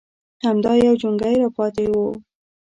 _همدا 0.45 0.71
يو 0.85 0.93
جونګۍ 1.01 1.35
راپاتې 1.43 1.85
و. 1.91 1.93